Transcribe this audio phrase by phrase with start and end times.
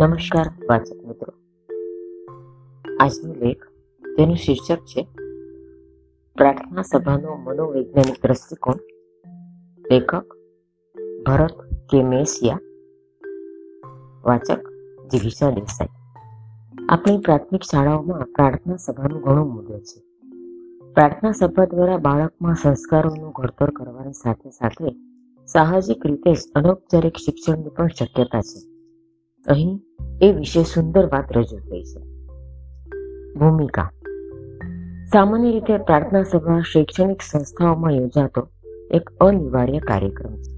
[0.00, 1.32] નમસ્કાર, વાચક મિત્રો.
[3.00, 3.64] આજનો લેખ
[4.16, 5.08] તેનું શીર્ષક છે,
[6.36, 8.74] પ્રાર્થના સભાનો મનોવૈજ્ઞાનિક દ્રષ્ટિકોણ.
[9.90, 10.24] લેખક
[11.26, 11.52] ભરત
[11.90, 12.60] કે મેસિયા
[14.24, 14.60] વાચક
[15.12, 15.88] જીવિષા દેસાઈ.
[16.88, 20.00] આપણી પ્રાથમિક શાળાઓમાં પ્રાર્થના સભાનું ઘણું મૂલ્ય છે.
[20.94, 24.96] પ્રાર્થના સભા દ્વારા બાળકમાં સંસ્કારોનું ઘડતર કરવાની સાથે સાથે
[25.46, 28.67] સાહજિક રીતે જ અનૌપચારિક શિક્ષણની પણ શક્યતા છે.
[29.48, 29.80] અહીં
[30.22, 32.00] એ વિશે સુંદર વાત રજૂ થઈ છે.
[33.38, 33.90] ભૂમિકા.
[35.12, 38.48] સામાન્ય રીતે પ્રાર્થના સભા શૈક્ષણિક સંસ્થાઓમાં યોજાતો
[38.90, 40.52] એક અનિવાર્ય કાર્યક્રમ છે.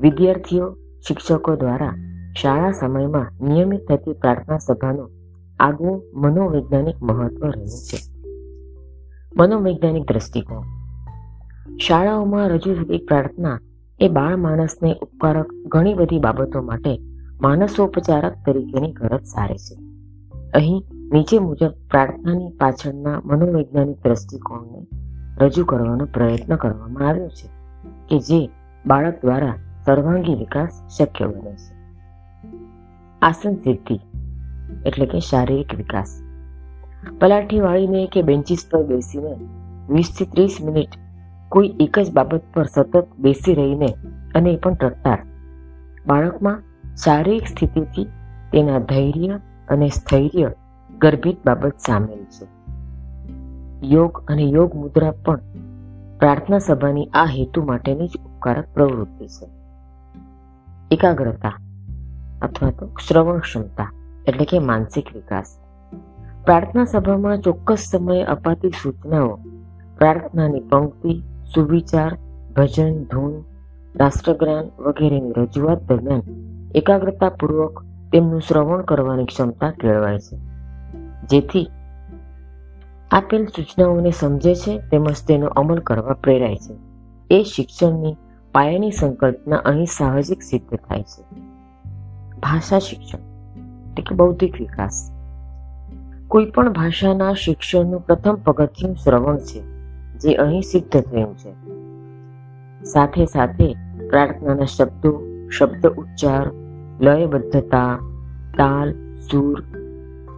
[0.00, 0.76] વિદ્યાર્થીઓ,
[1.08, 1.94] શિક્ષકો દ્વારા
[2.40, 5.10] શાળા સમયમાં નિયમિત થતી પ્રાર્થના સભાનું
[5.60, 7.98] આગવું મનોવૈજ્ઞાનિક મહત્વ રહ્યું છે.
[9.36, 10.62] મનોવૈજ્ઞાનિક દ્રષ્ટિકોણ.
[11.76, 13.60] શાળાઓમાં રજૂ થતી પ્રાર્થના
[14.00, 16.98] એ બાળ માણસને ઉપકારક ઘણી બધી બાબતો માટે
[17.42, 19.74] માનસોપચારક તરીકેની ગરજ સારે છે.
[20.54, 24.86] અહીં નીચે મુજબ પ્રાર્થનાની પાછળના મનોવૈજ્ઞાનિક દ્રષ્ટિકોણને
[25.38, 27.48] રજૂ કરવાનો પ્રયત્ન કરવામાં આવ્યો છે
[28.08, 28.50] કે જે
[28.86, 31.74] બાળક દ્વારા સર્વાંગી વિકાસ શક્ય બને છે.
[33.22, 34.00] આસન સિદ્ધિ
[34.86, 36.22] એટલે કે શારીરિક વિકાસ.
[37.20, 39.34] પલાઠી વાળીને કે બેન્ચીસ પર બેસીને
[39.90, 40.88] વીસથી ત્રીસ મિનિટ
[41.48, 43.94] કોઈ એક જ બાબત પર સતત બેસી રહીને
[44.34, 45.18] અને એ પણ ટટ્ટાર
[46.06, 46.62] બાળકમાં
[47.04, 48.04] શારીરિક સ્થિતિથી
[48.52, 50.52] તેના ધૈર્ય અને સ્થૈર્ય
[50.98, 52.46] ગર્ભિત બાબત સામેલ છે.
[53.86, 55.40] યોગ અને યોગ મુદ્રા પણ
[56.18, 59.46] પ્રાર્થના સભાની આ હેતુ માટેની જ ઉપકારક પ્રવૃત્તિ છે.
[60.90, 61.52] એકાગ્રતા
[62.42, 63.92] અથવા તો શ્રવણ ક્ષમતા
[64.26, 65.58] એટલે કે માનસિક વિકાસ.
[66.44, 69.38] પ્રાર્થના સભામાં ચોક્કસ સમયે અપાતી સૂચનાઓ,
[69.98, 71.22] પ્રાર્થનાની પંક્તિ,
[71.54, 72.18] સુવિચાર,
[72.56, 73.44] ભજન, ધૂન,
[73.96, 80.36] રાષ્ટ્રગાન વગેરેની રજૂઆત દરમિયાન એકાગ્રતાપૂર્વક તેમનું શ્રવણ કરવાની ક્ષમતા કેળવાય છે.
[81.26, 81.70] જેથી
[83.10, 86.74] આપેલ સૂચનાઓને સમજે છે તેમજ તેનો અમલ કરવા પ્રેરાય છે.
[87.30, 88.16] એ શિક્ષણની
[88.52, 91.40] પાયાની સંકલ્પના અહીં સાહજિક સિદ્ધ થાય છે.
[92.40, 93.18] ભાષા શિક્ષણ
[93.90, 95.12] એટલે કે બૌદ્ધિક વિકાસ.
[96.28, 99.60] કોઈ પણ ભાષાના શિક્ષણનું પ્રથમ પગથિયું શ્રવણ છે,
[100.18, 101.52] જે અહીં સિદ્ધ થયું છે.
[102.84, 103.74] સાથે સાથે
[104.10, 106.50] પ્રાર્થનાના શબ્દો શબ્દ ઉચ્ચાર,
[107.00, 107.98] લયબદ્ધતા,
[108.58, 109.60] તાલ, સૂર,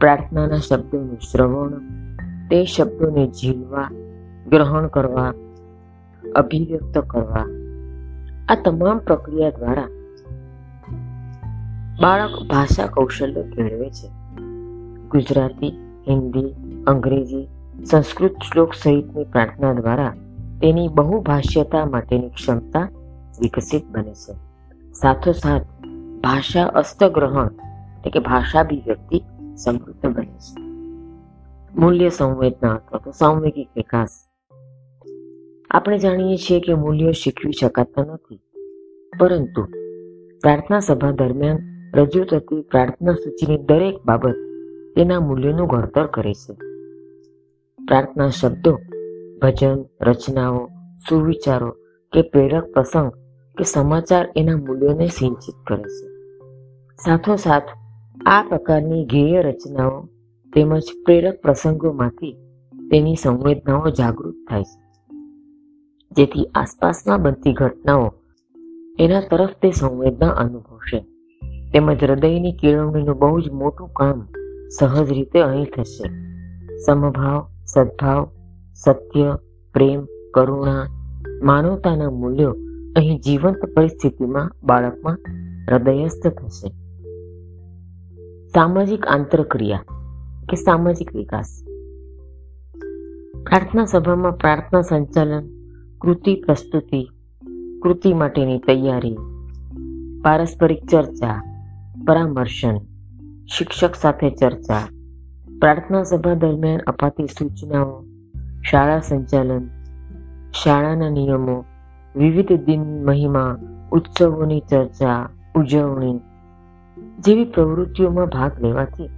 [0.00, 1.70] પ્રાર્થનાના શબ્દોનું શ્રવણ,
[2.50, 3.90] તે શબ્દોને ઝીલવા,
[4.48, 5.32] ગ્રહણ કરવા,
[6.36, 7.46] અભિવ્યક્ત કરવા.
[8.48, 9.88] આ તમામ પ્રક્રિયા દ્વારા
[12.00, 14.08] બાળક ભાષા કૌશલ્ય કેળવે છે.
[15.08, 15.78] ગુજરાતી,
[16.08, 16.54] હિન્દી,
[16.86, 17.48] અંગ્રેજી,
[17.84, 20.14] સંસ્કૃત શ્લોક સહિતની પ્રાર્થના દ્વારા
[20.60, 22.88] તેની બહુભાષ્યતા માટેની ક્ષમતા
[23.40, 24.45] વિકસિત બને છે.
[25.02, 25.62] સાથોસાથ
[26.20, 29.22] ભાષા અસ્તગ્રહણ એટલે કે ભાષાભિવ્યક્તિ
[29.56, 30.60] સમૃદ્ધ બને છે.
[31.80, 34.08] મૂલ્ય સંવેદના અથવા તો સાંવેગિક વિકાસ.
[35.70, 38.40] આપણે જાણીએ છીએ કે મૂલ્યો શીખવી શકાતા નથી.
[39.20, 39.64] પરંતુ
[40.42, 41.58] પ્રાર્થના સભા દરમિયાન
[41.94, 44.34] રજૂ થતી પ્રાર્થના સૂચિની દરેક બાબત
[44.96, 46.54] તેના મૂલ્યોનું ઘડતર કરે છે.
[47.88, 48.78] પ્રાર્થના શબ્દો,
[49.42, 50.66] ભજન, રચનાઓ,
[51.08, 51.70] સુવિચારો
[52.12, 53.12] કે પ્રેરક પ્રસંગ
[53.58, 56.06] કે સમાચાર એના મૂલ્યોને સિંચિત કરે છે.
[57.04, 57.62] સાથોસાથ,
[58.26, 60.08] આ પ્રકારની ગેય રચનાઓ
[60.54, 62.32] તેમજ પ્રેરક પ્રસંગોમાંથી
[62.90, 64.86] તેની સંવેદનાઓ જાગૃત થાય છે.
[66.16, 68.14] જેથી આસપાસમાં બનતી ઘટનાઓ
[68.98, 71.00] એના તરફ તે સંવેદના અનુભવશે
[71.72, 74.28] તેમજ હૃદયની કેળવણીનું બહુ જ મોટું કામ
[74.78, 76.08] સહજ રીતે અહીં થશે.
[76.86, 78.30] સમભાવ, સદભાવ,
[78.74, 79.38] સત્ય,
[79.72, 80.86] પ્રેમ, કરુણા,
[81.42, 82.56] માનવતાના મૂલ્યો
[82.96, 85.18] અહીં જીવંત પરિસ્થિતિમાં બાળકમાં
[85.70, 86.68] હૃદયસ્થ થશે.
[88.54, 89.78] સામાજિક આંતરક્રિયા
[90.50, 91.64] કે સામાજિક વિકાસ?
[93.42, 95.44] પ્રાર્થના સભામાં પ્રાર્થના સંચાલન,
[95.98, 97.10] કૃતિ પ્રસ્તુતિ,
[97.82, 99.16] કૃતિ માટેની તૈયારી,
[100.22, 101.42] પારસ્પરિક ચર્ચા,
[102.06, 102.76] પરામર્શન,
[103.58, 104.88] શિક્ષક સાથે ચર્ચા,
[105.60, 108.04] પ્રાર્થના સભા દરમિયાન અપાતી સૂચનાઓ,
[108.70, 109.68] શાળા સંચાલન,
[110.64, 111.64] શાળાના નિયમો
[112.16, 113.58] વિવિધ દિન મહિમા,
[113.92, 116.20] ઉત્સવોની ચર્ચા, ઉજવણી
[117.18, 119.08] જેવી પ્રવૃત્તિઓમાં ભાગ લેવાથી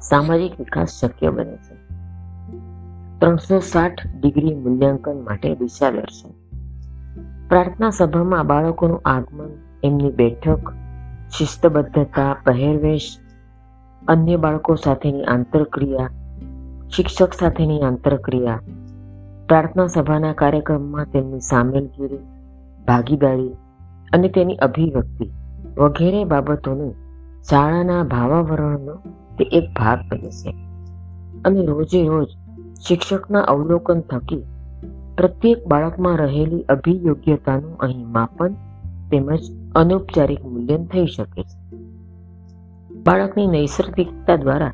[0.00, 1.74] સામાજિક વિકાસ શક્ય બને છે.
[3.18, 6.30] ત્રણસો સાઠ ડિગ્રી મૂલ્યાંકન માટે દિશા દર્શન.
[7.48, 9.50] પ્રાર્થના સભામાં બાળકોનું આગમન,
[9.84, 10.72] એમની બેઠક,
[11.38, 13.18] શિસ્તબદ્ધતા, પહેરવેશ,
[14.08, 16.10] અન્ય બાળકો સાથેની આંતરક્રિયા,
[16.96, 18.60] શિક્ષક સાથેની આંતરક્રિયા
[19.48, 22.18] પ્રાર્થના સભાના કાર્યક્રમમાં તેમની સામેલગીરી,
[22.86, 23.48] ભાગીદારી
[24.12, 25.30] અને તેની અભિવ્યક્તિ
[25.78, 26.94] વગેરે બાબતોનું
[27.50, 28.94] શાળાના ભાવાવરણનો
[29.38, 30.50] તે એક ભાગ બને છે.
[31.44, 32.28] અને રોજે રોજ
[32.88, 34.44] શિક્ષકના અવલોકન થકી
[35.18, 38.48] પ્રત્યેક બાળકમાં રહેલી અભિયોગ્યતાનું અહીં માપન
[39.10, 39.40] તેમજ
[39.74, 41.76] અનૌપચારિક મૂલ્યન થઈ શકે છે.
[42.94, 44.72] બાળકની નૈસર્ગિકતા દ્વારા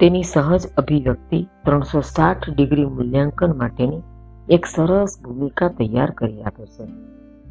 [0.00, 4.02] તેની સહજ અભિવ્યક્તિ ત્રણસો સાઠ ડિગ્રી મૂલ્યાંકન માટેની
[4.48, 6.86] એક સરસ ભૂમિકા તૈયાર કરી આપે છે,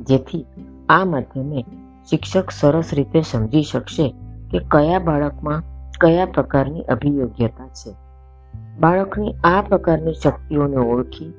[0.08, 0.46] જેથી
[0.90, 1.66] આ માધ્યમે
[2.10, 4.08] શિક્ષક સરસ રીતે સમજી શકશે
[4.52, 5.62] કે કયા બાળકમાં
[6.02, 7.96] કયા પ્રકારની અભિયોગ્યતા છે.
[8.80, 11.32] બાળકની આ પ્રકારની શક્તિઓને ઓળખી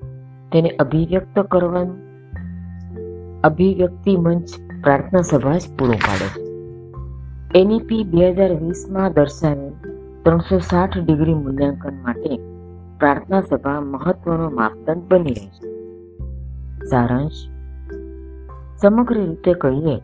[0.52, 2.00] તેને અભિવ્યક્ત કરવાનું,
[3.42, 4.48] અભિવ્યક્તિ મંચ
[4.82, 6.28] પ્રાર્થના સભા જ પૂરો પાડે.
[6.34, 9.89] છે એનઈપી બે હજાર વીસમાં દર્શાવેલ
[10.24, 12.36] ત્રણસો સાઠ ડિગ્રી મૂલ્યાંકન માટે
[12.98, 15.70] પ્રાર્થના સભા મહત્વનો માપદંડ બની રહે છે.
[16.86, 17.32] સારાંશ.
[18.76, 20.00] સમગ્ર રીતે કહીએ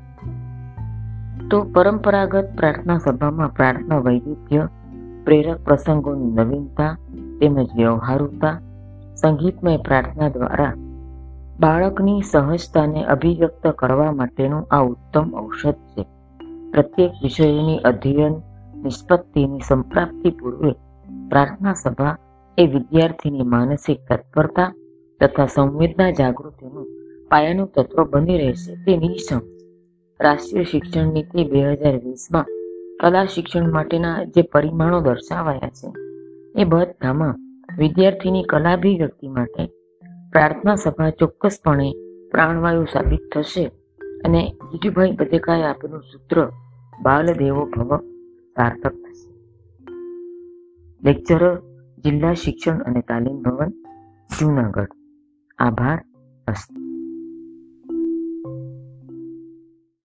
[1.50, 4.68] તો પરંપરાગત પ્રાર્થના સભામાં પ્રાર્થના વૈવિધ્ય,
[5.24, 6.98] પ્રેરક પ્રસંગોની નવીનતા
[7.40, 8.60] તેમજ વ્યવહારુતા,
[9.16, 10.74] સંગીતમય પ્રાર્થના દ્વારા
[11.60, 16.02] બાળકની સહજતાને અભિવ્યક્ત કરવા માટેનું આ ઉત્તમ ઔષધ છે.
[16.70, 18.34] પ્રત્યેક વિષયોની અધ્યયન
[18.86, 20.72] નિષ્પત્તિની સંપ્રાપ્તિ પૂર્વે
[21.30, 22.16] પ્રાર્થના સભા
[22.58, 24.72] એ વિદ્યાર્થીની માનસિક તત્પરતા
[25.20, 26.86] તથા સંવેદના જાગૃતિનું
[27.30, 29.40] પાયાનું તત્વ બની રહેશે તે નિશમ
[30.20, 32.46] રાષ્ટ્રીય શિક્ષણ નીતિ બે હજાર વીસમાં
[33.00, 35.88] કલા શિક્ષણ માટેના જે પરિમાણો દર્શાવાયા છે,
[36.60, 37.34] એ બધામાં
[37.78, 39.66] વિદ્યાર્થીની કલાભિવ્યક્તિ માટે
[40.32, 41.88] પ્રાર્થના સભા ચોક્કસપણે
[42.30, 43.64] પ્રાણવાયુ સાબિત થશે
[44.24, 44.42] અને
[44.72, 46.48] જીજુભાઈ બધેકાએ આપેલું સૂત્ર
[47.02, 47.90] બાલ દેવો ભવ
[48.56, 49.30] સાર્થક થશે.
[51.04, 51.62] લેક્ચરર
[51.98, 53.70] જિલ્લા શિક્ષણ અને તાલીમ ભવન
[54.40, 54.88] જૂનાગઢ.
[55.58, 56.04] આભાર
[56.46, 56.85] અસ્તુ